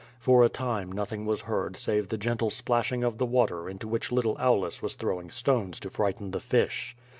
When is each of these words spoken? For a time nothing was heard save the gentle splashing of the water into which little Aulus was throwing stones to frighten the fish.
For 0.17 0.43
a 0.43 0.49
time 0.49 0.91
nothing 0.91 1.27
was 1.27 1.41
heard 1.41 1.77
save 1.77 2.07
the 2.09 2.17
gentle 2.17 2.49
splashing 2.49 3.03
of 3.03 3.19
the 3.19 3.25
water 3.27 3.69
into 3.69 3.87
which 3.87 4.11
little 4.11 4.35
Aulus 4.39 4.81
was 4.81 4.95
throwing 4.95 5.29
stones 5.29 5.79
to 5.81 5.91
frighten 5.91 6.31
the 6.31 6.39
fish. 6.39 6.95